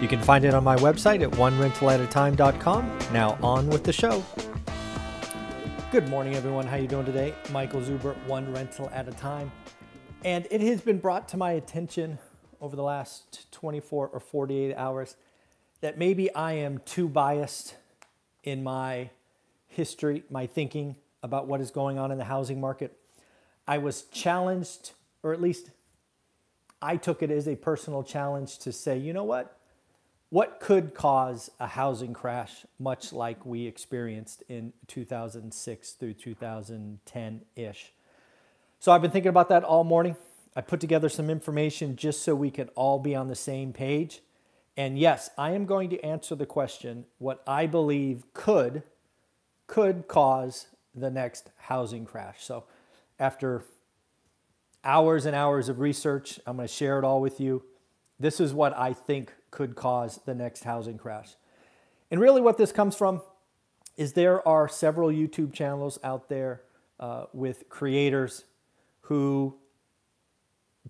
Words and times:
You 0.00 0.08
can 0.08 0.20
find 0.20 0.44
it 0.44 0.52
on 0.52 0.62
my 0.62 0.76
website 0.76 1.22
at 1.22 1.30
onerentalatatime.com. 1.32 2.98
Now 3.12 3.38
on 3.42 3.66
with 3.68 3.82
the 3.82 3.92
show. 3.94 4.22
Good 5.90 6.08
morning, 6.08 6.34
everyone. 6.34 6.66
How 6.66 6.76
are 6.76 6.80
you 6.80 6.86
doing 6.86 7.06
today? 7.06 7.34
Michael 7.50 7.80
Zuber, 7.80 8.14
One 8.26 8.52
Rental 8.52 8.90
at 8.92 9.08
a 9.08 9.12
Time. 9.12 9.50
And 10.22 10.46
it 10.50 10.60
has 10.60 10.82
been 10.82 10.98
brought 10.98 11.28
to 11.30 11.38
my 11.38 11.52
attention 11.52 12.18
over 12.60 12.76
the 12.76 12.82
last 12.82 13.50
24 13.52 14.08
or 14.08 14.20
48 14.20 14.74
hours 14.74 15.16
that 15.80 15.96
maybe 15.96 16.34
I 16.34 16.52
am 16.52 16.78
too 16.84 17.08
biased 17.08 17.76
in 18.44 18.62
my 18.62 19.08
history, 19.66 20.24
my 20.28 20.46
thinking 20.46 20.96
about 21.22 21.46
what 21.46 21.62
is 21.62 21.70
going 21.70 21.98
on 21.98 22.12
in 22.12 22.18
the 22.18 22.24
housing 22.24 22.60
market. 22.60 22.98
I 23.66 23.78
was 23.78 24.02
challenged, 24.02 24.92
or 25.22 25.32
at 25.32 25.40
least 25.40 25.70
I 26.82 26.98
took 26.98 27.22
it 27.22 27.30
as 27.30 27.48
a 27.48 27.56
personal 27.56 28.02
challenge 28.02 28.58
to 28.58 28.72
say, 28.72 28.98
you 28.98 29.14
know 29.14 29.24
what? 29.24 29.55
What 30.28 30.58
could 30.58 30.92
cause 30.92 31.50
a 31.60 31.68
housing 31.68 32.12
crash, 32.12 32.66
much 32.78 33.12
like 33.12 33.46
we 33.46 33.66
experienced 33.66 34.42
in 34.48 34.72
2006 34.88 35.92
through 35.92 36.14
2010 36.14 37.40
ish? 37.54 37.92
So 38.80 38.92
I've 38.92 39.02
been 39.02 39.12
thinking 39.12 39.30
about 39.30 39.48
that 39.50 39.62
all 39.62 39.84
morning. 39.84 40.16
I 40.56 40.62
put 40.62 40.80
together 40.80 41.08
some 41.08 41.30
information 41.30 41.96
just 41.96 42.22
so 42.22 42.34
we 42.34 42.50
can 42.50 42.68
all 42.70 42.98
be 42.98 43.14
on 43.14 43.28
the 43.28 43.36
same 43.36 43.72
page. 43.72 44.20
And 44.76 44.98
yes, 44.98 45.30
I 45.38 45.52
am 45.52 45.64
going 45.64 45.90
to 45.90 46.00
answer 46.04 46.34
the 46.34 46.46
question 46.46 47.04
what 47.18 47.42
I 47.46 47.66
believe 47.66 48.24
could 48.34 48.82
could 49.66 50.06
cause 50.06 50.66
the 50.94 51.10
next 51.10 51.50
housing 51.56 52.04
crash. 52.04 52.44
So 52.44 52.64
after 53.18 53.64
hours 54.84 55.26
and 55.26 55.34
hours 55.34 55.68
of 55.68 55.80
research, 55.80 56.38
I'm 56.46 56.56
going 56.56 56.68
to 56.68 56.72
share 56.72 56.98
it 56.98 57.04
all 57.04 57.20
with 57.20 57.40
you. 57.40 57.62
This 58.18 58.40
is 58.40 58.54
what 58.54 58.76
I 58.76 58.92
think 58.92 59.32
could 59.50 59.74
cause 59.74 60.20
the 60.24 60.34
next 60.34 60.64
housing 60.64 60.98
crash. 60.98 61.34
And 62.10 62.20
really, 62.20 62.40
what 62.40 62.56
this 62.56 62.72
comes 62.72 62.96
from 62.96 63.20
is 63.96 64.12
there 64.12 64.46
are 64.46 64.68
several 64.68 65.08
YouTube 65.08 65.52
channels 65.52 65.98
out 66.04 66.28
there 66.28 66.62
uh, 67.00 67.24
with 67.32 67.68
creators 67.68 68.44
who 69.02 69.56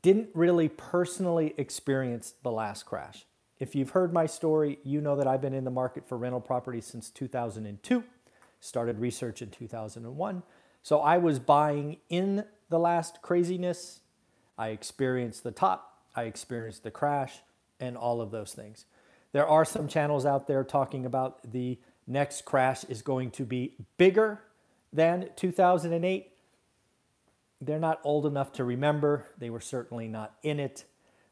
didn't 0.02 0.28
really 0.34 0.68
personally 0.68 1.54
experience 1.56 2.34
the 2.42 2.50
last 2.50 2.84
crash. 2.84 3.24
If 3.58 3.74
you've 3.74 3.90
heard 3.90 4.12
my 4.12 4.26
story, 4.26 4.78
you 4.84 5.00
know 5.00 5.16
that 5.16 5.26
I've 5.26 5.40
been 5.40 5.54
in 5.54 5.64
the 5.64 5.70
market 5.70 6.06
for 6.06 6.18
rental 6.18 6.40
properties 6.40 6.84
since 6.84 7.08
2002, 7.10 8.04
started 8.60 8.98
research 8.98 9.40
in 9.40 9.50
2001. 9.50 10.42
So 10.82 11.00
I 11.00 11.18
was 11.18 11.38
buying 11.38 11.96
in 12.08 12.44
the 12.68 12.78
last 12.78 13.22
craziness. 13.22 14.00
I 14.58 14.68
experienced 14.68 15.42
the 15.42 15.50
top, 15.50 15.95
I 16.16 16.24
experienced 16.24 16.82
the 16.82 16.90
crash, 16.90 17.42
and 17.78 17.96
all 17.96 18.20
of 18.20 18.30
those 18.30 18.52
things. 18.52 18.86
There 19.32 19.46
are 19.46 19.64
some 19.64 19.86
channels 19.86 20.24
out 20.24 20.46
there 20.46 20.64
talking 20.64 21.04
about 21.04 21.52
the 21.52 21.78
next 22.06 22.44
crash 22.44 22.84
is 22.84 23.02
going 23.02 23.30
to 23.32 23.44
be 23.44 23.74
bigger 23.98 24.40
than 24.92 25.28
2008. 25.36 26.32
They're 27.60 27.78
not 27.78 28.00
old 28.04 28.26
enough 28.26 28.52
to 28.52 28.64
remember. 28.64 29.26
They 29.38 29.50
were 29.50 29.60
certainly 29.60 30.08
not 30.08 30.34
in 30.42 30.60
it. 30.60 30.84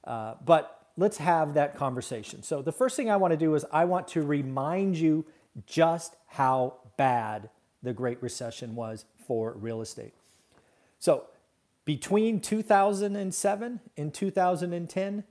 Uh, 0.05 0.35
but 0.45 0.87
let's 0.97 1.19
have 1.19 1.55
that 1.55 1.77
conversation. 1.77 2.43
So, 2.43 2.63
the 2.63 2.73
first 2.73 2.97
thing 2.97 3.11
I 3.11 3.17
want 3.17 3.33
to 3.33 3.37
do 3.37 3.55
is 3.55 3.65
I 3.73 3.85
want 3.85 4.09
to 4.09 4.23
remind 4.23 4.97
you 4.97 5.25
just 5.67 6.17
how 6.27 6.75
bad 6.97 7.49
the 7.83 7.93
Great 7.93 8.23
Recession 8.23 8.75
was 8.75 9.05
for 9.27 9.53
real 9.53 9.81
estate. 9.81 10.15
So, 10.99 11.25
between 11.85 12.41
2007 12.41 13.81
and 13.97 14.15
2010, 14.15 15.25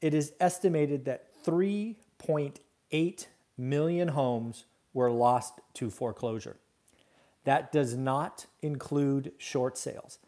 it 0.00 0.14
is 0.14 0.32
estimated 0.38 1.04
that 1.06 1.26
3.8 1.44 3.26
million 3.58 4.08
homes 4.08 4.66
were 4.92 5.10
lost 5.10 5.60
to 5.74 5.90
foreclosure. 5.90 6.56
That 7.44 7.72
does 7.72 7.94
not 7.94 8.46
include 8.62 9.32
short 9.38 9.78
sales. 9.78 10.18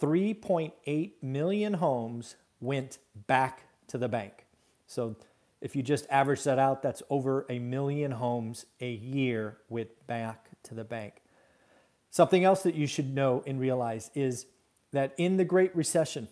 3.8 0.00 1.12
million 1.22 1.74
homes 1.74 2.36
went 2.60 2.98
back 3.26 3.62
to 3.88 3.98
the 3.98 4.08
bank. 4.08 4.46
So 4.86 5.16
if 5.60 5.76
you 5.76 5.82
just 5.82 6.06
average 6.10 6.42
that 6.44 6.58
out, 6.58 6.82
that's 6.82 7.02
over 7.08 7.46
a 7.48 7.58
million 7.58 8.10
homes 8.10 8.66
a 8.80 8.90
year 8.90 9.58
went 9.68 9.90
back 10.06 10.50
to 10.64 10.74
the 10.74 10.84
bank. 10.84 11.22
Something 12.10 12.44
else 12.44 12.62
that 12.64 12.74
you 12.74 12.86
should 12.86 13.14
know 13.14 13.42
and 13.46 13.60
realize 13.60 14.10
is 14.14 14.46
that 14.92 15.14
in 15.16 15.36
the 15.36 15.44
Great 15.44 15.74
Recession, 15.74 16.28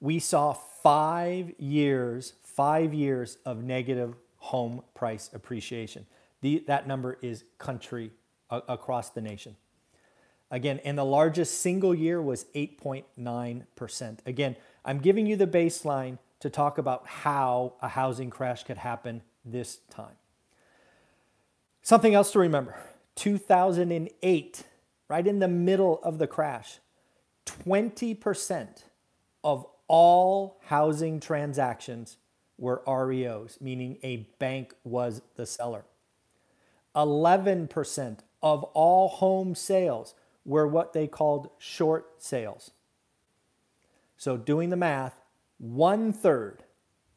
we 0.00 0.18
saw 0.18 0.52
five 0.52 1.52
years, 1.58 2.34
five 2.42 2.94
years 2.94 3.38
of 3.44 3.62
negative 3.62 4.14
home 4.36 4.82
price 4.94 5.30
appreciation. 5.34 6.06
The, 6.40 6.64
that 6.66 6.86
number 6.86 7.18
is 7.20 7.44
country 7.58 8.12
uh, 8.48 8.60
across 8.68 9.10
the 9.10 9.20
nation. 9.20 9.56
Again, 10.50 10.80
and 10.84 10.98
the 10.98 11.04
largest 11.04 11.60
single 11.60 11.94
year 11.94 12.20
was 12.20 12.46
8.9%. 12.56 14.18
Again, 14.26 14.56
I'm 14.84 14.98
giving 14.98 15.26
you 15.26 15.36
the 15.36 15.46
baseline 15.46 16.18
to 16.40 16.50
talk 16.50 16.78
about 16.78 17.06
how 17.06 17.74
a 17.80 17.88
housing 17.88 18.30
crash 18.30 18.64
could 18.64 18.78
happen 18.78 19.22
this 19.44 19.78
time. 19.90 20.16
Something 21.82 22.14
else 22.14 22.32
to 22.32 22.38
remember 22.38 22.76
2008, 23.16 24.62
right 25.08 25.26
in 25.26 25.38
the 25.38 25.48
middle 25.48 26.00
of 26.02 26.18
the 26.18 26.26
crash, 26.26 26.78
20% 27.64 28.84
of 29.42 29.66
all 29.88 30.60
housing 30.66 31.20
transactions 31.20 32.16
were 32.58 32.82
REOs, 32.86 33.60
meaning 33.60 33.98
a 34.02 34.28
bank 34.38 34.74
was 34.84 35.22
the 35.36 35.46
seller. 35.46 35.84
11% 36.94 38.18
of 38.42 38.62
all 38.64 39.08
home 39.08 39.54
sales 39.54 40.14
were 40.44 40.66
what 40.66 40.92
they 40.92 41.06
called 41.06 41.50
short 41.58 42.22
sales. 42.22 42.72
So, 44.16 44.36
doing 44.36 44.70
the 44.70 44.76
math, 44.76 45.20
one 45.58 46.12
third 46.12 46.64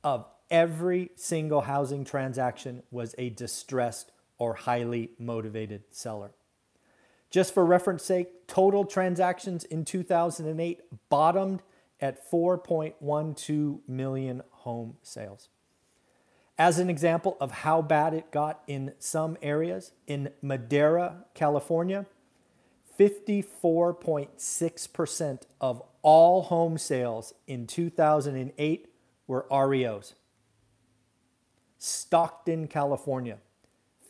of 0.03 0.25
every 0.49 1.11
single 1.15 1.61
housing 1.61 2.05
transaction 2.05 2.83
was 2.91 3.15
a 3.17 3.29
distressed 3.29 4.11
or 4.37 4.53
highly 4.53 5.11
motivated 5.17 5.83
seller. 5.89 6.31
Just 7.33 7.53
for 7.55 7.65
reference 7.65 8.05
sake, 8.05 8.45
total 8.45 8.85
transactions 8.85 9.63
in 9.63 9.85
2008 9.85 10.81
bottomed 11.09 11.63
at 11.99 12.29
4.12 12.29 13.79
million 13.87 14.43
home 14.51 14.97
sales. 15.01 15.49
As 16.59 16.77
an 16.77 16.91
example 16.91 17.35
of 17.41 17.49
how 17.51 17.81
bad 17.81 18.13
it 18.13 18.29
got 18.29 18.61
in 18.67 18.93
some 18.99 19.35
areas, 19.41 19.93
in 20.05 20.29
Madera, 20.43 21.25
California, 21.33 22.05
54.6% 22.99 25.41
of 25.59 25.81
all 26.03 26.43
home 26.43 26.77
sales 26.77 27.33
in 27.47 27.65
2008 27.65 28.93
were 29.25 29.47
REOs. 29.49 30.13
Stockton, 31.79 32.67
California, 32.67 33.39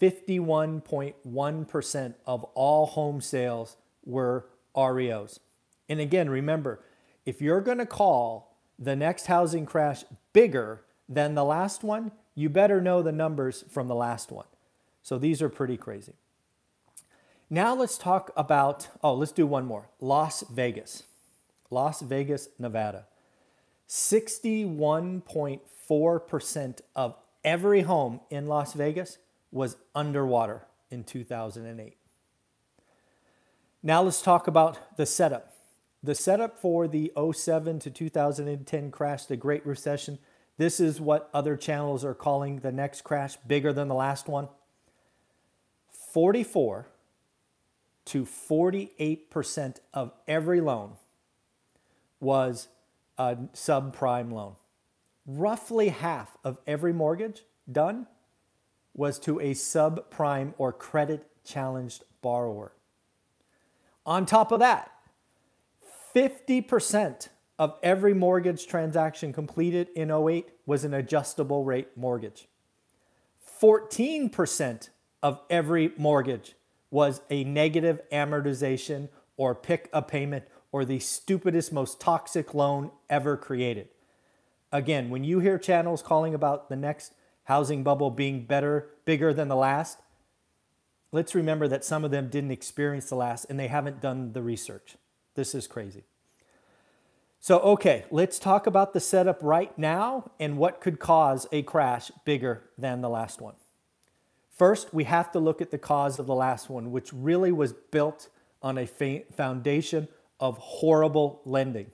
51.1% 0.04 2.14
of 2.26 2.44
all 2.56 2.88
home 2.88 3.22
sales 3.22 3.78
were 4.04 4.48
REOs. 4.76 5.40
And 5.88 6.02
again, 6.02 6.30
remember, 6.30 6.84
if 7.26 7.42
you're 7.42 7.62
going 7.62 7.78
to 7.78 7.86
call 7.86 8.58
the 8.78 8.98
next 8.98 9.28
housing 9.28 9.66
crash 9.66 10.04
bigger 10.34 10.84
than 11.08 11.36
the 11.36 11.46
last 11.46 11.86
one, 11.86 12.12
you 12.36 12.50
better 12.50 12.82
know 12.82 13.02
the 13.02 13.14
numbers 13.14 13.64
from 13.70 13.88
the 13.88 13.96
last 13.96 14.30
one. 14.30 14.48
So 15.02 15.18
these 15.18 15.42
are 15.42 15.48
pretty 15.48 15.78
crazy. 15.78 16.16
Now 17.50 17.74
let's 17.74 17.98
talk 17.98 18.34
about, 18.36 18.90
oh, 19.02 19.14
let's 19.14 19.32
do 19.32 19.48
one 19.48 19.66
more 19.66 19.88
Las 20.02 20.44
Vegas. 20.50 21.04
Las 21.70 22.02
Vegas, 22.02 22.50
Nevada. 22.60 23.06
61.4% 23.88 26.82
of 26.94 27.16
every 27.44 27.82
home 27.84 28.20
in 28.30 28.48
Las 28.48 28.74
Vegas 28.74 29.18
was 29.54 29.78
underwater 29.94 30.66
in 30.90 31.04
2008. 31.04 31.96
Now 33.82 34.02
let's 34.02 34.22
talk 34.22 34.48
about 34.48 34.98
the 34.98 35.06
setup. 35.06 35.56
The 36.02 36.16
setup 36.16 36.60
for 36.60 36.88
the 36.88 37.14
07 37.16 37.80
to 37.80 37.90
2010 37.90 38.92
crash, 38.92 39.26
the 39.26 39.38
Great 39.38 39.66
Recession, 39.66 40.20
this 40.58 40.80
is 40.80 41.00
what 41.00 41.30
other 41.34 41.56
channels 41.56 42.04
are 42.04 42.14
calling 42.14 42.60
the 42.60 42.72
next 42.72 43.04
crash 43.04 43.36
bigger 43.48 43.74
than 43.74 43.88
the 43.88 43.96
last 43.96 44.28
one. 44.28 44.50
44 46.12 46.88
to 48.06 48.26
48% 48.26 49.78
of 49.94 50.12
every 50.28 50.62
loan 50.62 50.94
was 52.20 52.68
a 53.18 53.36
subprime 53.54 54.32
loan. 54.32 54.56
Roughly 55.26 55.90
half 55.90 56.38
of 56.44 56.60
every 56.68 56.94
mortgage 56.94 57.44
done 57.72 58.08
was 58.94 59.20
to 59.20 59.40
a 59.40 59.52
subprime 59.52 60.54
or 60.58 60.72
credit 60.72 61.28
challenged 61.44 62.04
borrower. 62.22 62.74
On 64.06 64.26
top 64.26 64.52
of 64.52 64.60
that, 64.60 64.92
50% 66.16 67.30
of 67.58 67.76
every 67.82 68.14
mortgage 68.14 68.68
transaction 68.68 69.34
completed 69.34 69.88
in 69.96 70.12
08 70.12 70.50
was 70.66 70.84
an 70.84 70.94
adjustable 70.94 71.64
rate 71.64 71.90
mortgage. 71.96 72.48
14% 73.62 74.90
of 75.22 75.42
every 75.50 75.94
mortgage 75.98 76.56
was 76.92 77.22
a 77.30 77.44
negative 77.44 78.02
amortization 78.12 79.10
or 79.38 79.56
pick 79.56 79.90
a 79.94 80.02
payment 80.02 80.46
or 80.72 80.84
the 80.84 81.00
stupidest, 81.00 81.72
most 81.72 82.00
toxic 82.02 82.54
loan 82.54 82.92
ever 83.10 83.38
created. 83.38 83.88
Again, 84.72 85.10
when 85.10 85.24
you 85.24 85.40
hear 85.40 85.58
channels 85.58 86.02
calling 86.02 86.34
about 86.34 86.70
the 86.70 86.76
next 86.76 87.14
housing 87.46 87.84
bubble 87.84 88.10
being 88.10 88.46
better, 88.46 88.90
bigger 89.06 89.34
than 89.34 89.48
the 89.48 89.56
last, 89.56 90.00
let's 91.12 91.36
remember 91.36 91.68
that 91.68 91.84
some 91.84 92.04
of 92.04 92.12
them 92.12 92.30
didn't 92.30 92.52
experience 92.52 93.10
the 93.10 93.16
last 93.16 93.46
and 93.50 93.60
they 93.60 93.68
haven't 93.68 94.02
done 94.02 94.34
the 94.34 94.42
research. 94.42 94.96
This 95.36 95.56
is 95.56 95.68
crazy. 95.68 96.04
So, 97.40 97.60
okay, 97.60 98.06
let's 98.10 98.40
talk 98.40 98.68
about 98.68 98.94
the 98.94 99.02
setup 99.02 99.40
right 99.42 99.78
now 99.78 100.32
and 100.40 100.58
what 100.58 100.80
could 100.80 101.00
cause 101.00 101.46
a 101.52 101.62
crash 101.62 102.10
bigger 102.24 102.64
than 102.78 103.02
the 103.02 103.10
last 103.10 103.42
one. 103.42 103.56
First, 104.50 104.94
we 104.94 105.04
have 105.04 105.32
to 105.34 105.40
look 105.40 105.62
at 105.62 105.72
the 105.72 105.78
cause 105.78 106.20
of 106.20 106.26
the 106.26 106.36
last 106.36 106.70
one, 106.70 106.92
which 106.92 107.12
really 107.12 107.52
was 107.52 107.74
built 107.74 108.30
on 108.62 108.78
a 108.78 108.86
foundation 108.86 110.08
of 110.40 110.58
horrible 110.58 111.42
lending. 111.44 111.92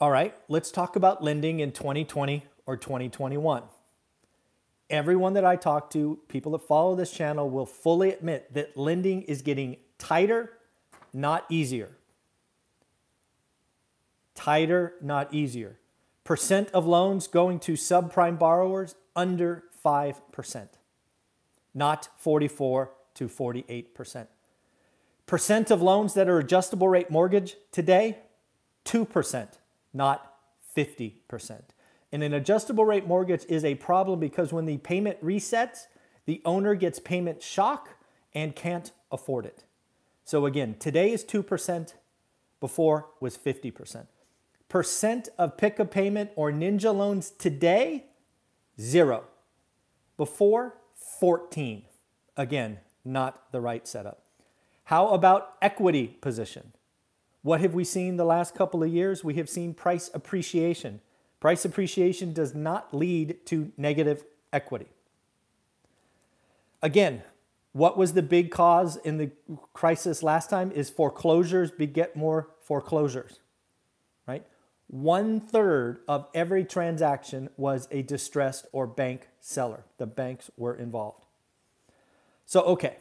All 0.00 0.10
right, 0.10 0.34
let's 0.48 0.70
talk 0.70 0.94
about 0.94 1.24
lending 1.24 1.60
in 1.60 1.72
2020 1.72 2.44
or 2.70 2.76
2021. 2.76 3.62
Everyone 4.88 5.34
that 5.34 5.44
I 5.44 5.56
talk 5.56 5.90
to, 5.90 6.18
people 6.28 6.52
that 6.52 6.62
follow 6.62 6.94
this 6.94 7.10
channel, 7.10 7.50
will 7.50 7.66
fully 7.66 8.12
admit 8.12 8.54
that 8.54 8.76
lending 8.76 9.22
is 9.22 9.42
getting 9.42 9.76
tighter, 9.98 10.52
not 11.12 11.44
easier 11.48 11.90
tighter, 14.40 14.94
not 15.02 15.32
easier. 15.34 15.78
Percent 16.24 16.70
of 16.72 16.86
loans 16.86 17.26
going 17.26 17.58
to 17.60 17.74
subprime 17.74 18.38
borrowers 18.38 18.94
under 19.14 19.64
5%, 19.84 20.68
not 21.74 22.08
44 22.16 22.90
to 23.14 23.28
48%. 23.28 24.26
Percent 25.26 25.70
of 25.70 25.82
loans 25.82 26.14
that 26.14 26.28
are 26.28 26.38
adjustable 26.38 26.88
rate 26.88 27.10
mortgage 27.10 27.56
today, 27.70 28.18
2%, 28.86 29.48
not 29.92 30.34
50%. 30.74 31.60
And 32.12 32.22
an 32.22 32.34
adjustable 32.34 32.84
rate 32.84 33.06
mortgage 33.06 33.44
is 33.48 33.64
a 33.64 33.76
problem 33.76 34.18
because 34.18 34.52
when 34.52 34.66
the 34.66 34.78
payment 34.78 35.24
resets, 35.24 35.86
the 36.26 36.42
owner 36.44 36.74
gets 36.74 36.98
payment 36.98 37.42
shock 37.42 37.90
and 38.34 38.54
can't 38.54 38.92
afford 39.12 39.46
it. 39.46 39.64
So 40.24 40.46
again, 40.46 40.76
today 40.78 41.12
is 41.12 41.24
2%, 41.24 41.94
before 42.60 43.06
was 43.20 43.36
50% 43.36 44.06
of 45.38 45.56
pick 45.56 45.78
a 45.78 45.84
payment 45.84 46.30
or 46.36 46.52
ninja 46.52 46.94
loans 46.94 47.30
today, 47.30 48.04
zero. 48.80 49.24
Before, 50.16 50.76
14. 51.18 51.82
Again, 52.36 52.78
not 53.04 53.50
the 53.50 53.60
right 53.60 53.88
setup. 53.88 54.22
How 54.84 55.08
about 55.08 55.56
equity 55.60 56.06
position? 56.20 56.72
What 57.42 57.60
have 57.60 57.74
we 57.74 57.84
seen 57.84 58.16
the 58.16 58.24
last 58.24 58.54
couple 58.54 58.82
of 58.82 58.90
years? 58.90 59.24
We 59.24 59.34
have 59.34 59.48
seen 59.48 59.74
price 59.74 60.10
appreciation. 60.14 61.00
Price 61.40 61.64
appreciation 61.64 62.32
does 62.32 62.54
not 62.54 62.94
lead 62.94 63.44
to 63.46 63.72
negative 63.76 64.24
equity. 64.52 64.88
Again, 66.82 67.22
what 67.72 67.96
was 67.96 68.12
the 68.12 68.22
big 68.22 68.50
cause 68.50 68.96
in 68.96 69.16
the 69.16 69.30
crisis 69.72 70.22
last 70.22 70.50
time 70.50 70.70
is 70.72 70.90
foreclosures 70.90 71.70
beget 71.70 72.16
more 72.16 72.48
foreclosures, 72.60 73.40
right? 74.26 74.44
One 74.88 75.40
third 75.40 76.00
of 76.08 76.26
every 76.34 76.64
transaction 76.64 77.48
was 77.56 77.86
a 77.90 78.02
distressed 78.02 78.66
or 78.72 78.86
bank 78.86 79.28
seller. 79.40 79.84
The 79.98 80.06
banks 80.06 80.50
were 80.56 80.74
involved. 80.74 81.24
So, 82.44 82.62
okay, 82.62 82.96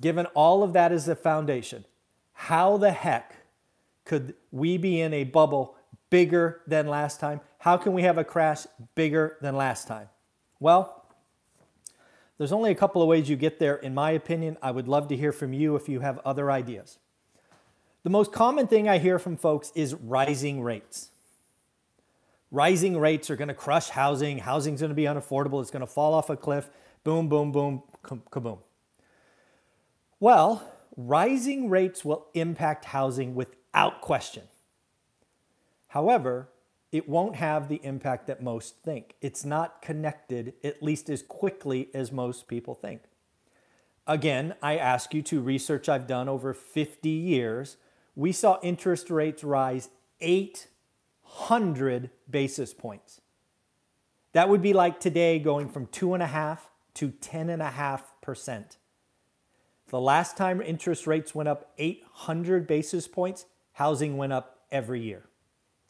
given 0.00 0.26
all 0.26 0.62
of 0.62 0.72
that 0.72 0.90
as 0.90 1.06
a 1.06 1.14
foundation, 1.14 1.84
how 2.32 2.78
the 2.78 2.92
heck 2.92 3.36
could 4.06 4.34
we 4.50 4.78
be 4.78 5.00
in 5.00 5.12
a 5.12 5.24
bubble 5.24 5.76
bigger 6.12 6.60
than 6.66 6.86
last 6.86 7.20
time? 7.20 7.40
How 7.58 7.78
can 7.78 7.94
we 7.94 8.02
have 8.02 8.18
a 8.18 8.24
crash 8.24 8.66
bigger 8.94 9.38
than 9.40 9.56
last 9.56 9.88
time? 9.88 10.10
Well, 10.60 11.06
there's 12.36 12.52
only 12.52 12.70
a 12.70 12.74
couple 12.74 13.00
of 13.00 13.08
ways 13.08 13.30
you 13.30 13.36
get 13.36 13.58
there, 13.58 13.76
in 13.76 13.94
my 13.94 14.10
opinion. 14.10 14.58
I 14.60 14.72
would 14.72 14.88
love 14.88 15.08
to 15.08 15.16
hear 15.16 15.32
from 15.32 15.54
you 15.54 15.74
if 15.74 15.88
you 15.88 16.00
have 16.00 16.18
other 16.18 16.50
ideas. 16.50 16.98
The 18.02 18.10
most 18.10 18.30
common 18.30 18.66
thing 18.66 18.90
I 18.90 18.98
hear 18.98 19.18
from 19.18 19.38
folks 19.38 19.72
is 19.74 19.94
rising 19.94 20.60
rates. 20.60 21.08
Rising 22.50 23.00
rates 23.00 23.30
are 23.30 23.36
going 23.36 23.48
to 23.48 23.54
crush 23.54 23.88
housing. 23.88 24.36
Housing's 24.36 24.80
going 24.80 24.90
to 24.90 24.94
be 24.94 25.04
unaffordable. 25.04 25.62
It's 25.62 25.70
going 25.70 25.80
to 25.80 25.86
fall 25.86 26.12
off 26.12 26.28
a 26.28 26.36
cliff. 26.36 26.68
Boom, 27.04 27.30
boom, 27.30 27.52
boom, 27.52 27.82
kaboom. 28.04 28.58
Well, 30.20 30.62
rising 30.94 31.70
rates 31.70 32.04
will 32.04 32.26
impact 32.34 32.84
housing 32.84 33.34
without 33.34 34.02
question. 34.02 34.42
However, 35.92 36.48
it 36.90 37.06
won't 37.06 37.36
have 37.36 37.68
the 37.68 37.80
impact 37.84 38.26
that 38.26 38.42
most 38.42 38.76
think. 38.82 39.14
It's 39.20 39.44
not 39.44 39.82
connected, 39.82 40.54
at 40.64 40.82
least 40.82 41.10
as 41.10 41.22
quickly 41.22 41.90
as 41.92 42.10
most 42.10 42.48
people 42.48 42.74
think. 42.74 43.02
Again, 44.06 44.54
I 44.62 44.78
ask 44.78 45.12
you 45.12 45.20
to 45.20 45.42
research 45.42 45.90
I've 45.90 46.06
done 46.06 46.30
over 46.30 46.54
50 46.54 47.10
years 47.10 47.76
we 48.14 48.32
saw 48.32 48.58
interest 48.62 49.10
rates 49.10 49.44
rise 49.44 49.90
800 50.20 52.08
basis 52.30 52.72
points. 52.72 53.20
That 54.32 54.48
would 54.48 54.62
be 54.62 54.72
like 54.72 54.98
today 54.98 55.38
going 55.38 55.68
from 55.68 55.88
two 55.88 56.14
and 56.14 56.22
a 56.22 56.26
half 56.26 56.70
to 56.94 57.10
10.5%. 57.10 58.76
The 59.88 60.00
last 60.00 60.38
time 60.38 60.62
interest 60.62 61.06
rates 61.06 61.34
went 61.34 61.50
up 61.50 61.72
800 61.76 62.66
basis 62.66 63.06
points, 63.06 63.44
housing 63.72 64.16
went 64.16 64.32
up 64.32 64.60
every 64.70 65.02
year. 65.02 65.24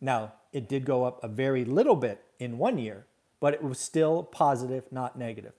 Now, 0.02 0.32
it 0.52 0.68
did 0.68 0.84
go 0.84 1.04
up 1.04 1.22
a 1.22 1.28
very 1.28 1.64
little 1.64 1.94
bit 1.94 2.24
in 2.40 2.58
one 2.58 2.76
year, 2.76 3.06
but 3.38 3.54
it 3.54 3.62
was 3.62 3.78
still 3.78 4.24
positive, 4.24 4.84
not 4.90 5.16
negative. 5.16 5.52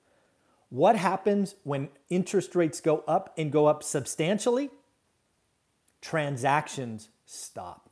What 0.69 0.97
happens 0.97 1.55
when 1.63 1.89
interest 2.09 2.53
rates 2.53 2.81
go 2.81 3.03
up 3.07 3.33
and 3.38 3.51
go 3.51 3.67
up 3.67 3.83
substantially? 3.83 4.69
Transactions 6.01 7.07
stop. 7.25 7.89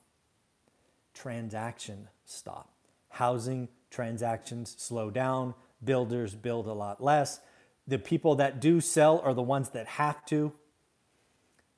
Transaction 1.13 2.09
stop. 2.25 2.73
Housing 3.09 3.69
transactions 3.89 4.75
slow 4.77 5.09
down. 5.09 5.53
Builders 5.83 6.35
build 6.35 6.67
a 6.67 6.73
lot 6.73 7.01
less. 7.01 7.39
The 7.87 7.97
people 7.97 8.35
that 8.35 8.59
do 8.59 8.81
sell 8.81 9.19
are 9.19 9.33
the 9.33 9.41
ones 9.41 9.69
that 9.69 9.87
have 9.87 10.25
to. 10.25 10.51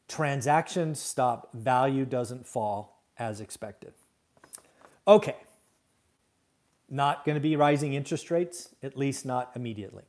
Transactions 0.08 1.00
stop. 1.00 1.50
Value 1.54 2.06
doesn't 2.06 2.48
fall 2.48 3.04
as 3.20 3.40
expected. 3.40 3.94
Okay. 5.08 5.36
Not 6.90 7.26
going 7.26 7.36
to 7.36 7.42
be 7.42 7.56
rising 7.56 7.94
interest 7.94 8.30
rates, 8.32 8.70
at 8.84 8.98
least 8.98 9.26
not 9.26 9.52
immediately. 9.56 10.04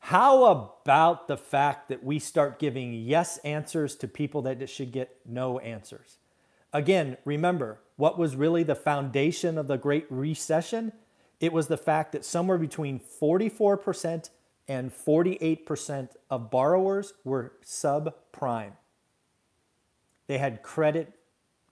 How 0.00 0.44
about 0.44 1.28
the 1.28 1.36
fact 1.36 1.88
that 1.88 2.02
we 2.02 2.18
start 2.18 2.58
giving 2.58 2.92
yes 2.92 3.38
answers 3.38 3.94
to 3.96 4.08
people 4.08 4.42
that 4.42 4.68
should 4.68 4.92
get 4.92 5.16
no 5.24 5.58
answers? 5.60 6.18
Again, 6.72 7.16
remember, 7.24 7.78
what 7.96 8.18
was 8.18 8.34
really 8.34 8.62
the 8.64 8.74
foundation 8.74 9.56
of 9.56 9.68
the 9.68 9.76
Great 9.76 10.06
Recession? 10.10 10.92
It 11.38 11.52
was 11.52 11.68
the 11.68 11.76
fact 11.76 12.12
that 12.12 12.24
somewhere 12.24 12.58
between 12.58 12.98
44% 12.98 14.30
and 14.68 14.92
48% 14.92 16.08
of 16.30 16.50
borrowers 16.50 17.14
were 17.24 17.52
subprime. 17.64 18.72
They 20.26 20.38
had 20.38 20.62
credit 20.62 21.12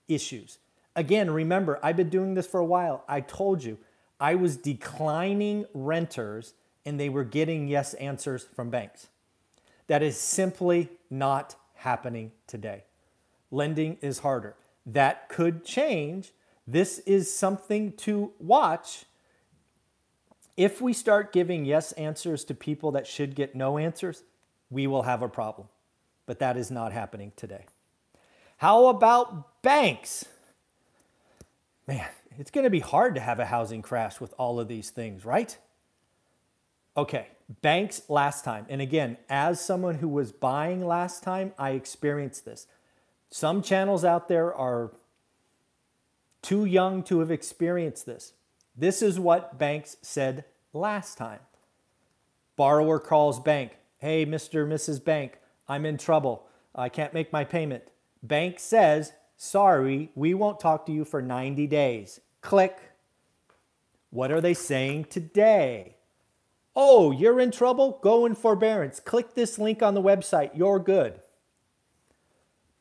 issues. 0.07 0.59
Again, 0.95 1.31
remember, 1.31 1.79
I've 1.81 1.97
been 1.97 2.09
doing 2.09 2.33
this 2.33 2.47
for 2.47 2.59
a 2.59 2.65
while. 2.65 3.03
I 3.07 3.21
told 3.21 3.63
you 3.63 3.77
I 4.19 4.35
was 4.35 4.57
declining 4.57 5.65
renters 5.73 6.53
and 6.85 6.99
they 6.99 7.09
were 7.09 7.23
getting 7.23 7.67
yes 7.67 7.93
answers 7.95 8.47
from 8.53 8.69
banks. 8.69 9.07
That 9.87 10.03
is 10.03 10.17
simply 10.17 10.89
not 11.09 11.55
happening 11.75 12.31
today. 12.47 12.83
Lending 13.51 13.97
is 14.01 14.19
harder. 14.19 14.55
That 14.85 15.29
could 15.29 15.63
change. 15.63 16.31
This 16.67 16.99
is 16.99 17.33
something 17.33 17.93
to 17.93 18.31
watch. 18.39 19.05
If 20.57 20.81
we 20.81 20.93
start 20.93 21.33
giving 21.33 21.65
yes 21.65 21.91
answers 21.93 22.43
to 22.45 22.53
people 22.53 22.91
that 22.91 23.07
should 23.07 23.35
get 23.35 23.55
no 23.55 23.77
answers, 23.77 24.23
we 24.69 24.87
will 24.87 25.03
have 25.03 25.21
a 25.21 25.29
problem. 25.29 25.67
But 26.25 26.39
that 26.39 26.57
is 26.57 26.71
not 26.71 26.91
happening 26.91 27.31
today. 27.35 27.65
How 28.57 28.87
about 28.87 29.61
banks? 29.63 30.25
Man, 31.91 32.07
it's 32.39 32.51
going 32.51 32.63
to 32.63 32.69
be 32.69 32.79
hard 32.79 33.15
to 33.15 33.21
have 33.21 33.41
a 33.41 33.45
housing 33.45 33.81
crash 33.81 34.21
with 34.21 34.33
all 34.37 34.61
of 34.61 34.69
these 34.69 34.91
things, 34.91 35.25
right? 35.25 35.57
Okay, 36.95 37.27
banks 37.61 38.03
last 38.07 38.45
time. 38.45 38.65
And 38.69 38.79
again, 38.79 39.17
as 39.27 39.59
someone 39.59 39.95
who 39.95 40.07
was 40.07 40.31
buying 40.31 40.87
last 40.87 41.21
time, 41.21 41.51
I 41.59 41.71
experienced 41.71 42.45
this. 42.45 42.65
Some 43.29 43.61
channels 43.61 44.05
out 44.05 44.29
there 44.29 44.55
are 44.55 44.91
too 46.41 46.63
young 46.63 47.03
to 47.03 47.19
have 47.19 47.29
experienced 47.29 48.05
this. 48.05 48.31
This 48.73 49.01
is 49.01 49.19
what 49.19 49.59
banks 49.59 49.97
said 50.01 50.45
last 50.71 51.17
time. 51.17 51.41
Borrower 52.55 53.01
calls 53.01 53.37
bank. 53.41 53.73
Hey, 53.97 54.25
Mr. 54.25 54.65
Mrs. 54.65 55.03
Bank, 55.03 55.39
I'm 55.67 55.85
in 55.85 55.97
trouble. 55.97 56.47
I 56.73 56.87
can't 56.87 57.13
make 57.13 57.33
my 57.33 57.43
payment. 57.43 57.83
Bank 58.23 58.61
says, 58.61 59.11
sorry, 59.41 60.11
we 60.13 60.35
won't 60.35 60.59
talk 60.59 60.85
to 60.85 60.91
you 60.91 61.03
for 61.03 61.19
90 61.19 61.65
days. 61.65 62.21
Click. 62.41 62.77
What 64.11 64.31
are 64.31 64.39
they 64.39 64.53
saying 64.53 65.05
today? 65.05 65.95
Oh, 66.75 67.11
you're 67.11 67.39
in 67.39 67.49
trouble? 67.49 67.99
Go 68.03 68.25
in 68.25 68.35
forbearance. 68.35 68.99
Click 68.99 69.33
this 69.33 69.57
link 69.57 69.81
on 69.81 69.95
the 69.95 70.01
website. 70.01 70.51
You're 70.53 70.79
good. 70.79 71.21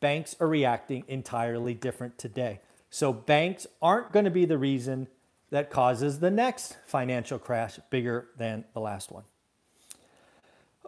Banks 0.01 0.37
are 0.39 0.47
reacting 0.47 1.05
entirely 1.09 1.73
different 1.73 2.19
today. 2.19 2.61
So, 2.91 3.13
banks 3.13 3.67
aren't 3.81 4.13
going 4.13 4.25
to 4.25 4.31
be 4.31 4.45
the 4.45 4.59
reason 4.59 5.09
that 5.51 5.71
causes 5.71 6.19
the 6.19 6.31
next 6.31 6.77
financial 6.85 7.39
crash 7.39 7.79
bigger 7.89 8.29
than 8.37 8.65
the 8.75 8.81
last 8.81 9.11
one. 9.11 9.25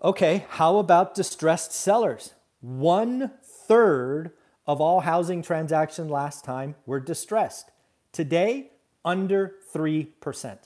Okay, 0.03 0.45
how 0.51 0.79
about 0.79 1.15
distressed 1.15 1.73
sellers? 1.73 2.35
One 2.61 3.33
third 3.43 4.33
of 4.67 4.81
all 4.81 5.01
housing 5.01 5.43
transactions 5.43 6.11
last 6.11 6.45
time 6.45 6.75
were 6.87 7.01
distressed. 7.01 7.71
Today, 8.13 8.71
under 9.05 9.55
3%. 9.75 10.59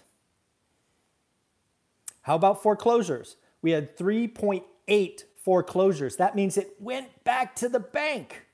How 2.23 2.35
about 2.35 2.63
foreclosures? 2.63 3.37
We 3.63 3.71
had 3.71 3.97
3.8 3.97 5.25
foreclosures. 5.37 6.17
That 6.17 6.35
means 6.35 6.57
it 6.57 6.75
went 6.81 7.25
back 7.25 7.55
to 7.57 7.69
the 7.69 7.81
bank. 7.81 8.47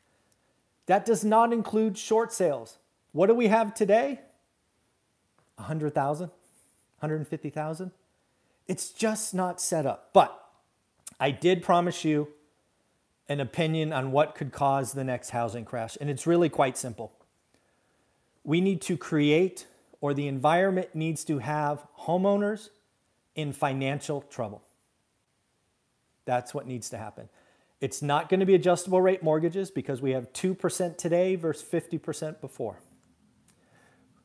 That 0.87 1.05
does 1.05 1.25
not 1.25 1.53
include 1.53 1.97
short 1.97 2.33
sales. 2.33 2.79
What 3.13 3.27
do 3.27 3.35
we 3.35 3.49
have 3.49 3.75
today? 3.75 4.21
100,000, 5.57 6.29
150,000. 6.29 7.91
It's 8.69 8.91
just 8.91 9.35
not 9.35 9.61
set 9.61 9.87
up. 9.87 10.11
But 10.13 10.39
I 11.19 11.31
did 11.31 11.63
promise 11.63 12.05
you 12.05 12.29
an 13.33 13.41
opinion 13.41 13.95
on 13.95 14.13
what 14.13 14.35
could 14.35 14.53
cause 14.53 14.93
the 14.93 15.03
next 15.03 15.31
housing 15.31 15.65
crash, 15.65 15.97
and 16.01 16.11
it's 16.11 16.27
really 16.27 16.51
quite 16.51 16.77
simple. 16.77 17.13
We 18.45 18.61
need 18.61 18.83
to 18.83 18.99
create, 18.99 19.67
or 20.03 20.13
the 20.13 20.29
environment 20.29 20.91
needs 20.95 21.25
to 21.25 21.39
have 21.39 21.83
homeowners 22.01 22.69
in 23.35 23.55
financial 23.55 24.21
trouble. 24.21 24.63
That's 26.27 26.53
what 26.53 26.67
needs 26.67 26.91
to 26.91 26.99
happen. 26.99 27.31
It's 27.81 28.03
not 28.03 28.29
going 28.29 28.41
to 28.41 28.47
be 28.47 28.55
adjustable 28.55 29.01
rate 29.01 29.23
mortgages 29.23 29.71
because 29.71 30.03
we 30.03 30.11
have 30.11 30.31
2% 30.35 30.99
today 30.99 31.35
versus 31.35 31.67
50% 31.67 32.41
before. 32.43 32.81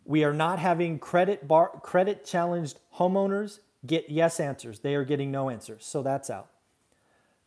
We 0.04 0.26
are 0.26 0.34
not 0.34 0.60
having 0.60 1.00
credit 1.00 1.48
bar, 1.48 1.80
credit 1.82 2.26
challenged 2.26 2.78
homeowners 2.98 3.60
get 3.86 4.10
yes 4.10 4.42
answers. 4.42 4.80
They 4.80 4.96
are 4.96 5.06
getting 5.06 5.32
no 5.32 5.50
answers. 5.50 5.86
So 5.86 6.04
that's 6.04 6.30
out. 6.30 6.50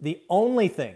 The 0.00 0.22
only 0.30 0.68
thing 0.68 0.94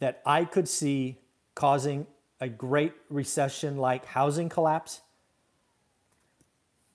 that 0.00 0.20
I 0.26 0.44
could 0.44 0.68
see 0.68 1.18
causing 1.54 2.06
a 2.40 2.48
great 2.48 2.94
recession 3.08 3.76
like 3.76 4.04
housing 4.06 4.48
collapse 4.48 5.02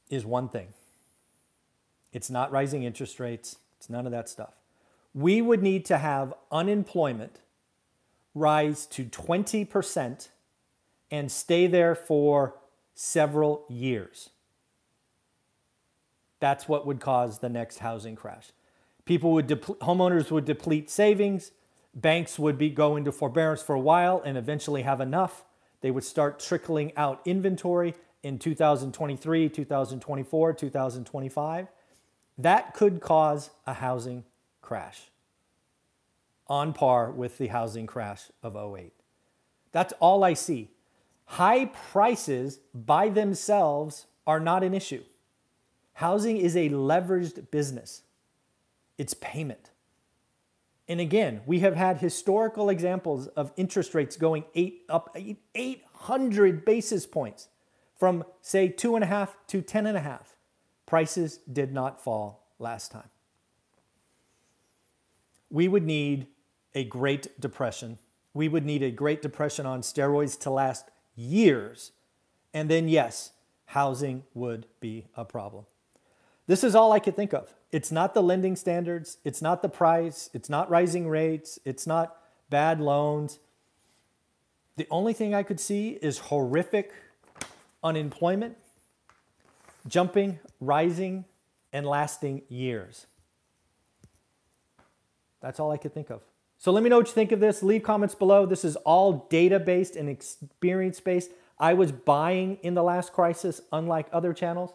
is 0.09 0.25
one 0.25 0.49
thing. 0.49 0.67
It's 2.11 2.29
not 2.29 2.51
rising 2.51 2.83
interest 2.83 3.19
rates, 3.19 3.57
it's 3.77 3.89
none 3.89 4.05
of 4.05 4.11
that 4.11 4.27
stuff. 4.27 4.53
We 5.13 5.41
would 5.41 5.61
need 5.61 5.85
to 5.85 5.97
have 5.97 6.33
unemployment 6.51 7.39
rise 8.33 8.85
to 8.87 9.05
20% 9.05 10.29
and 11.11 11.31
stay 11.31 11.67
there 11.67 11.95
for 11.95 12.55
several 12.93 13.65
years. 13.69 14.29
That's 16.39 16.67
what 16.67 16.85
would 16.85 16.99
cause 16.99 17.39
the 17.39 17.49
next 17.49 17.79
housing 17.79 18.15
crash. 18.15 18.51
People 19.05 19.31
would 19.33 19.47
homeowners 19.47 20.31
would 20.31 20.45
deplete 20.45 20.89
savings, 20.89 21.51
banks 21.95 22.37
would 22.37 22.57
be 22.57 22.69
go 22.69 22.97
into 22.97 23.11
forbearance 23.11 23.61
for 23.61 23.73
a 23.73 23.79
while 23.79 24.21
and 24.23 24.37
eventually 24.37 24.81
have 24.81 24.99
enough. 24.99 25.45
They 25.81 25.91
would 25.91 26.03
start 26.03 26.39
trickling 26.39 26.91
out 26.97 27.21
inventory 27.25 27.95
in 28.21 28.37
2023, 28.37 29.49
2024, 29.49 30.53
2025. 30.53 31.67
That 32.37 32.73
could 32.73 32.99
cause 32.99 33.51
a 33.65 33.75
housing 33.75 34.25
crash 34.61 35.03
on 36.47 36.73
par 36.73 37.11
with 37.11 37.37
the 37.37 37.47
housing 37.47 37.87
crash 37.87 38.23
of 38.43 38.55
08. 38.55 38.93
That's 39.71 39.93
all 39.99 40.23
I 40.23 40.33
see. 40.33 40.69
High 41.25 41.65
prices 41.65 42.59
by 42.73 43.09
themselves 43.09 44.05
are 44.27 44.39
not 44.39 44.63
an 44.63 44.73
issue. 44.73 45.03
Housing 45.93 46.37
is 46.37 46.55
a 46.55 46.69
leveraged 46.69 47.49
business, 47.51 48.01
it's 48.97 49.13
payment. 49.13 49.71
And 50.87 51.01
again, 51.01 51.41
we 51.45 51.59
have 51.59 51.75
had 51.75 51.97
historical 51.97 52.69
examples 52.69 53.27
of 53.27 53.51
interest 53.57 53.95
rates 53.95 54.17
going 54.17 54.45
eight, 54.53 54.83
up 54.87 55.17
800 55.55 56.63
basis 56.63 57.05
points 57.07 57.47
from, 57.95 58.23
say, 58.41 58.67
two 58.67 58.95
and 58.95 59.03
a 59.03 59.07
half 59.07 59.35
to 59.47 59.61
ten 59.61 59.87
and 59.87 59.97
a 59.97 60.01
half. 60.01 60.35
Prices 60.85 61.39
did 61.51 61.73
not 61.73 62.03
fall 62.03 62.47
last 62.59 62.91
time. 62.91 63.09
We 65.49 65.67
would 65.67 65.83
need 65.83 66.27
a 66.75 66.83
Great 66.83 67.39
Depression. 67.39 67.97
We 68.33 68.47
would 68.47 68.65
need 68.65 68.83
a 68.83 68.91
Great 68.91 69.21
Depression 69.21 69.65
on 69.65 69.81
steroids 69.81 70.39
to 70.41 70.49
last 70.51 70.89
years. 71.15 71.93
And 72.53 72.69
then, 72.69 72.87
yes, 72.89 73.31
housing 73.67 74.23
would 74.33 74.67
be 74.79 75.07
a 75.15 75.25
problem. 75.25 75.65
This 76.47 76.63
is 76.63 76.75
all 76.75 76.91
I 76.91 76.99
could 76.99 77.15
think 77.15 77.33
of. 77.33 77.53
It's 77.71 77.91
not 77.91 78.13
the 78.13 78.21
lending 78.21 78.55
standards, 78.55 79.17
it's 79.23 79.41
not 79.41 79.61
the 79.61 79.69
price, 79.69 80.29
it's 80.33 80.49
not 80.49 80.69
rising 80.69 81.07
rates, 81.07 81.59
it's 81.65 81.85
not 81.85 82.15
bad 82.49 82.79
loans. 82.79 83.39
The 84.77 84.87
only 84.91 85.13
thing 85.13 85.33
I 85.33 85.43
could 85.43 85.59
see 85.59 85.91
is 86.01 86.19
horrific 86.19 86.93
unemployment, 87.83 88.57
jumping, 89.87 90.39
rising, 90.59 91.25
and 91.73 91.85
lasting 91.85 92.43
years. 92.49 93.07
That's 95.41 95.59
all 95.59 95.71
I 95.71 95.77
could 95.77 95.93
think 95.93 96.09
of. 96.09 96.21
So 96.57 96.71
let 96.71 96.83
me 96.83 96.89
know 96.89 96.97
what 96.97 97.07
you 97.07 97.13
think 97.13 97.31
of 97.31 97.39
this. 97.39 97.61
Leave 97.61 97.83
comments 97.83 98.15
below. 98.15 98.45
This 98.45 98.65
is 98.65 98.75
all 98.77 99.27
data 99.29 99.59
based 99.59 99.95
and 99.95 100.09
experience 100.09 100.99
based. 100.99 101.31
I 101.59 101.73
was 101.73 101.91
buying 101.91 102.57
in 102.63 102.73
the 102.73 102.83
last 102.83 103.13
crisis, 103.13 103.61
unlike 103.71 104.07
other 104.11 104.33
channels. 104.33 104.73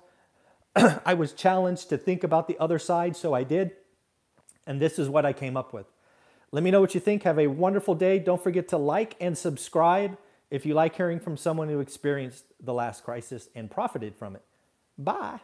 I 1.04 1.14
was 1.14 1.32
challenged 1.32 1.88
to 1.88 1.98
think 1.98 2.24
about 2.24 2.48
the 2.48 2.58
other 2.58 2.78
side, 2.78 3.16
so 3.16 3.34
I 3.34 3.42
did. 3.44 3.72
And 4.66 4.80
this 4.80 4.98
is 4.98 5.08
what 5.08 5.26
I 5.26 5.32
came 5.32 5.56
up 5.56 5.72
with. 5.72 5.86
Let 6.52 6.62
me 6.62 6.70
know 6.70 6.80
what 6.80 6.94
you 6.94 7.00
think. 7.00 7.22
Have 7.22 7.38
a 7.38 7.46
wonderful 7.46 7.94
day. 7.94 8.18
Don't 8.18 8.42
forget 8.42 8.68
to 8.68 8.76
like 8.76 9.16
and 9.20 9.36
subscribe 9.36 10.18
if 10.50 10.66
you 10.66 10.74
like 10.74 10.96
hearing 10.96 11.20
from 11.20 11.36
someone 11.36 11.68
who 11.68 11.80
experienced 11.80 12.44
the 12.60 12.74
last 12.74 13.04
crisis 13.04 13.48
and 13.54 13.70
profited 13.70 14.16
from 14.16 14.36
it. 14.36 14.42
Bye. 14.98 15.40